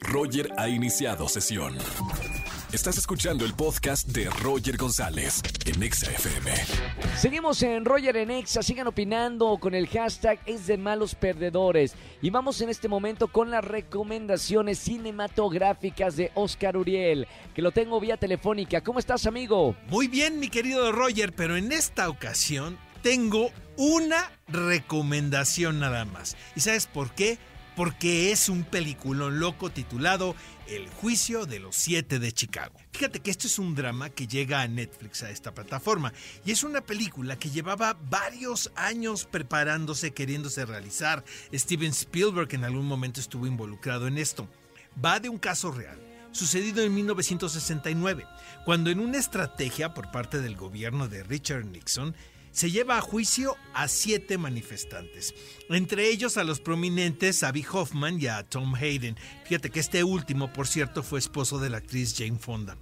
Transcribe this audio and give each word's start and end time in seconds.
Roger 0.00 0.50
ha 0.58 0.68
iniciado 0.68 1.28
sesión. 1.28 1.76
Estás 2.72 2.96
escuchando 2.96 3.44
el 3.44 3.52
podcast 3.52 4.08
de 4.08 4.30
Roger 4.30 4.78
González 4.78 5.42
en 5.66 5.82
Exa 5.82 6.10
FM. 6.10 6.50
Seguimos 7.18 7.62
en 7.62 7.84
Roger 7.84 8.16
en 8.16 8.30
Exa, 8.30 8.62
sigan 8.62 8.86
opinando 8.86 9.58
con 9.58 9.74
el 9.74 9.86
hashtag 9.88 10.38
es 10.46 10.66
de 10.66 10.78
malos 10.78 11.14
perdedores. 11.14 11.94
Y 12.22 12.30
vamos 12.30 12.62
en 12.62 12.70
este 12.70 12.88
momento 12.88 13.28
con 13.28 13.50
las 13.50 13.62
recomendaciones 13.62 14.78
cinematográficas 14.78 16.16
de 16.16 16.30
Oscar 16.34 16.78
Uriel, 16.78 17.28
que 17.54 17.60
lo 17.60 17.72
tengo 17.72 18.00
vía 18.00 18.16
telefónica. 18.16 18.80
¿Cómo 18.80 18.98
estás, 18.98 19.26
amigo? 19.26 19.76
Muy 19.88 20.08
bien, 20.08 20.40
mi 20.40 20.48
querido 20.48 20.92
Roger, 20.92 21.34
pero 21.34 21.58
en 21.58 21.72
esta 21.72 22.08
ocasión 22.08 22.78
tengo 23.02 23.50
una 23.76 24.30
recomendación 24.48 25.78
nada 25.78 26.06
más. 26.06 26.36
¿Y 26.56 26.60
sabes 26.60 26.86
por 26.86 27.14
qué? 27.14 27.38
Porque 27.76 28.32
es 28.32 28.48
un 28.48 28.64
peliculón 28.64 29.40
loco 29.40 29.70
titulado 29.70 30.36
El 30.66 30.88
juicio 30.88 31.46
de 31.46 31.58
los 31.58 31.74
siete 31.74 32.18
de 32.18 32.32
Chicago. 32.32 32.74
Fíjate 32.92 33.20
que 33.20 33.30
esto 33.30 33.46
es 33.46 33.58
un 33.58 33.74
drama 33.74 34.10
que 34.10 34.26
llega 34.26 34.60
a 34.60 34.68
Netflix, 34.68 35.22
a 35.22 35.30
esta 35.30 35.54
plataforma, 35.54 36.12
y 36.44 36.50
es 36.50 36.64
una 36.64 36.82
película 36.82 37.38
que 37.38 37.50
llevaba 37.50 37.96
varios 38.10 38.70
años 38.76 39.24
preparándose, 39.24 40.12
queriéndose 40.12 40.66
realizar. 40.66 41.24
Steven 41.52 41.92
Spielberg 41.92 42.54
en 42.54 42.64
algún 42.64 42.86
momento 42.86 43.20
estuvo 43.20 43.46
involucrado 43.46 44.06
en 44.06 44.18
esto. 44.18 44.48
Va 45.02 45.20
de 45.20 45.28
un 45.28 45.38
caso 45.38 45.70
real 45.70 45.98
sucedido 46.32 46.82
en 46.82 46.94
1969, 46.94 48.26
cuando 48.64 48.90
en 48.90 49.00
una 49.00 49.18
estrategia 49.18 49.94
por 49.94 50.10
parte 50.10 50.40
del 50.40 50.56
gobierno 50.56 51.08
de 51.08 51.22
Richard 51.22 51.66
Nixon 51.66 52.16
se 52.52 52.70
lleva 52.70 52.98
a 52.98 53.00
juicio 53.00 53.56
a 53.74 53.88
siete 53.88 54.38
manifestantes, 54.38 55.34
entre 55.68 56.08
ellos 56.08 56.36
a 56.36 56.44
los 56.44 56.60
prominentes 56.60 57.42
Abby 57.42 57.66
Hoffman 57.70 58.20
y 58.20 58.26
a 58.26 58.42
Tom 58.44 58.74
Hayden. 58.74 59.16
Fíjate 59.44 59.70
que 59.70 59.80
este 59.80 60.04
último, 60.04 60.52
por 60.52 60.68
cierto, 60.68 61.02
fue 61.02 61.18
esposo 61.18 61.58
de 61.58 61.70
la 61.70 61.78
actriz 61.78 62.14
Jane 62.16 62.38
Fonda. 62.38 62.76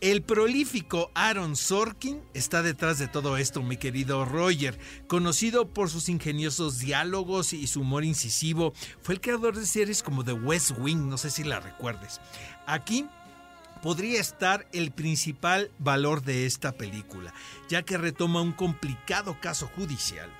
El 0.00 0.22
prolífico 0.22 1.10
Aaron 1.14 1.56
Sorkin 1.56 2.20
está 2.32 2.62
detrás 2.62 3.00
de 3.00 3.08
todo 3.08 3.36
esto, 3.36 3.64
mi 3.64 3.76
querido 3.76 4.24
Roger. 4.24 4.78
Conocido 5.08 5.66
por 5.66 5.90
sus 5.90 6.08
ingeniosos 6.08 6.78
diálogos 6.78 7.52
y 7.52 7.66
su 7.66 7.80
humor 7.80 8.04
incisivo, 8.04 8.72
fue 9.02 9.16
el 9.16 9.20
creador 9.20 9.56
de 9.56 9.66
series 9.66 10.04
como 10.04 10.24
The 10.24 10.34
West 10.34 10.70
Wing, 10.78 11.08
no 11.08 11.18
sé 11.18 11.32
si 11.32 11.42
la 11.42 11.58
recuerdes. 11.58 12.20
Aquí 12.64 13.06
podría 13.82 14.20
estar 14.20 14.66
el 14.72 14.90
principal 14.90 15.70
valor 15.78 16.22
de 16.22 16.46
esta 16.46 16.72
película, 16.72 17.32
ya 17.68 17.82
que 17.82 17.98
retoma 17.98 18.40
un 18.40 18.52
complicado 18.52 19.40
caso 19.40 19.70
judicial 19.74 20.30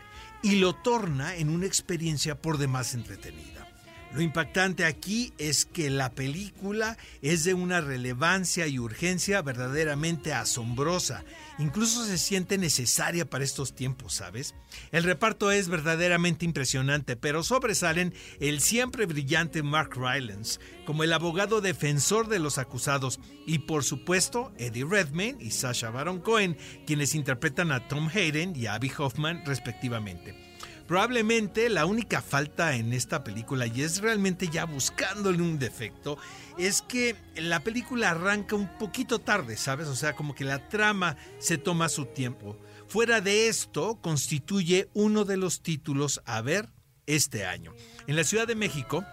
y 0.43 0.57
lo 0.57 0.75
torna 0.75 1.37
en 1.37 1.51
una 1.51 1.67
experiencia 1.67 2.41
por 2.41 2.59
demás 2.59 2.95
entretenida. 2.95 3.67
Lo 4.13 4.23
impactante 4.23 4.87
aquí 4.87 5.35
es 5.37 5.67
que 5.67 5.91
la 5.91 6.13
película 6.13 6.97
es 7.21 7.45
de 7.45 7.53
una 7.53 7.83
relevancia 7.83 8.67
y 8.67 8.79
urgencia 8.79 9.43
verdaderamente 9.43 10.33
asombrosa. 10.33 11.25
Incluso 11.59 12.07
se 12.07 12.17
siente 12.17 12.57
necesaria 12.57 13.29
para 13.29 13.45
estos 13.45 13.75
tiempos, 13.75 14.15
¿sabes? 14.15 14.55
El 14.93 15.05
reparto 15.05 15.53
es 15.53 15.69
verdaderamente 15.69 16.47
impresionante, 16.47 17.17
pero 17.17 17.43
sobresalen 17.43 18.15
el 18.41 18.61
siempre 18.61 19.05
brillante 19.05 19.63
Mark 19.63 19.91
Rylance 19.95 20.59
como 20.87 21.05
el 21.05 21.13
abogado 21.13 21.61
defensor 21.61 22.29
de 22.29 22.39
los 22.39 22.57
acusados 22.57 23.21
y 23.47 23.59
por 23.59 23.85
supuesto 23.85 24.53
Eddie 24.57 24.87
Redmayne 24.89 25.37
y 25.39 25.51
Sasha 25.51 25.91
Baron 25.91 26.21
Cohen, 26.21 26.57
quienes 26.87 27.15
interpretan 27.15 27.73
a 27.73 27.89
Tom 27.89 28.09
Hayden 28.09 28.57
y 28.57 28.67
a 28.67 28.75
Abby 28.75 28.91
Hoffman 28.97 29.45
respectivamente. 29.45 30.48
Probablemente 30.89 31.69
la 31.69 31.85
única 31.85 32.23
falta 32.23 32.75
en 32.75 32.95
esta 32.95 33.23
película, 33.23 33.67
y 33.67 33.83
es 33.83 34.01
realmente 34.01 34.49
ya 34.49 34.65
buscándole 34.65 35.43
un 35.43 35.59
defecto, 35.59 36.17
es 36.57 36.81
que 36.81 37.15
la 37.37 37.61
película 37.61 38.11
arranca 38.11 38.57
un 38.57 38.79
poquito 38.79 39.19
tarde, 39.19 39.59
¿sabes? 39.59 39.87
O 39.89 39.95
sea, 39.95 40.15
como 40.15 40.35
que 40.35 40.45
la 40.45 40.67
trama 40.71 41.19
se 41.39 41.59
toma 41.59 41.91
su 41.91 42.07
tiempo. 42.07 42.57
Fuera 42.89 43.21
de 43.21 43.49
esto, 43.49 43.99
constituye 44.01 44.89
uno 44.95 45.27
de 45.27 45.37
los 45.37 45.61
títulos 45.61 46.23
a 46.25 46.41
ver 46.41 46.71
este 47.07 47.45
año. 47.45 47.75
En 48.07 48.17
la 48.17 48.25
Ciudad 48.25 48.47
de 48.47 48.55
México 48.55 49.05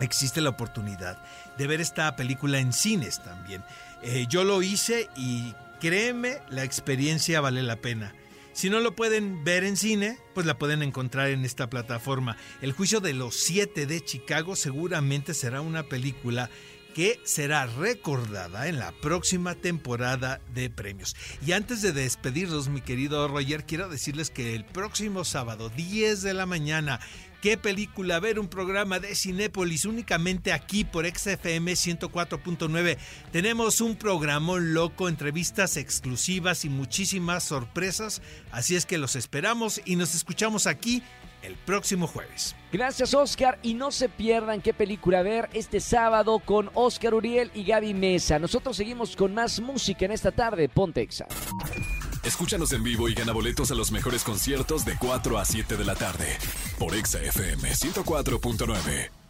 existe 0.00 0.40
la 0.40 0.50
oportunidad 0.50 1.22
de 1.56 1.68
ver 1.68 1.80
esta 1.80 2.16
película 2.16 2.58
en 2.58 2.72
cines 2.72 3.22
también. 3.22 3.62
Eh, 4.02 4.26
yo 4.28 4.42
lo 4.42 4.60
hice 4.60 5.08
y 5.16 5.54
créeme, 5.80 6.40
la 6.50 6.64
experiencia 6.64 7.40
vale 7.40 7.62
la 7.62 7.76
pena. 7.76 8.12
Si 8.52 8.68
no 8.68 8.80
lo 8.80 8.94
pueden 8.94 9.44
ver 9.44 9.64
en 9.64 9.76
cine, 9.76 10.18
pues 10.34 10.46
la 10.46 10.58
pueden 10.58 10.82
encontrar 10.82 11.30
en 11.30 11.44
esta 11.44 11.70
plataforma. 11.70 12.36
El 12.60 12.72
juicio 12.72 13.00
de 13.00 13.14
los 13.14 13.34
siete 13.34 13.86
de 13.86 14.02
Chicago 14.02 14.56
seguramente 14.56 15.32
será 15.32 15.62
una 15.62 15.84
película 15.84 16.50
que 16.92 17.20
será 17.24 17.66
recordada 17.66 18.68
en 18.68 18.78
la 18.78 18.92
próxima 18.92 19.54
temporada 19.54 20.40
de 20.54 20.70
premios. 20.70 21.16
Y 21.44 21.52
antes 21.52 21.82
de 21.82 21.92
despedirnos, 21.92 22.68
mi 22.68 22.80
querido 22.80 23.26
Roger, 23.28 23.64
quiero 23.64 23.88
decirles 23.88 24.30
que 24.30 24.54
el 24.54 24.64
próximo 24.64 25.24
sábado, 25.24 25.70
10 25.70 26.22
de 26.22 26.34
la 26.34 26.46
mañana, 26.46 27.00
¿Qué 27.42 27.56
película 27.56 28.20
ver? 28.20 28.38
Un 28.38 28.46
programa 28.46 29.00
de 29.00 29.16
Cinépolis 29.16 29.84
únicamente 29.84 30.52
aquí 30.52 30.84
por 30.84 31.04
XFM 31.04 31.72
104.9. 31.72 32.96
Tenemos 33.32 33.80
un 33.80 33.96
programón 33.96 34.74
loco, 34.74 35.08
entrevistas 35.08 35.76
exclusivas 35.76 36.64
y 36.64 36.68
muchísimas 36.68 37.42
sorpresas. 37.42 38.22
Así 38.52 38.76
es 38.76 38.86
que 38.86 38.96
los 38.96 39.16
esperamos 39.16 39.82
y 39.84 39.96
nos 39.96 40.14
escuchamos 40.14 40.68
aquí 40.68 41.02
el 41.42 41.56
próximo 41.56 42.06
jueves. 42.06 42.54
Gracias 42.72 43.14
Oscar 43.14 43.58
y 43.62 43.74
no 43.74 43.90
se 43.90 44.08
pierdan 44.08 44.62
qué 44.62 44.72
película 44.72 45.22
ver 45.22 45.48
este 45.52 45.80
sábado 45.80 46.38
con 46.38 46.70
Oscar 46.74 47.14
Uriel 47.14 47.50
y 47.54 47.64
Gaby 47.64 47.94
Mesa. 47.94 48.38
Nosotros 48.38 48.76
seguimos 48.76 49.16
con 49.16 49.34
más 49.34 49.60
música 49.60 50.04
en 50.04 50.12
esta 50.12 50.32
tarde. 50.32 50.68
Pontexa. 50.68 51.26
Escúchanos 52.24 52.72
en 52.72 52.84
vivo 52.84 53.08
y 53.08 53.14
gana 53.14 53.32
boletos 53.32 53.70
a 53.72 53.74
los 53.74 53.90
mejores 53.90 54.22
conciertos 54.22 54.84
de 54.84 54.96
4 54.96 55.38
a 55.38 55.44
7 55.44 55.76
de 55.76 55.84
la 55.84 55.96
tarde 55.96 56.38
por 56.78 56.94
Exa 56.94 57.20
FM 57.20 57.68
104.9. 57.70 59.21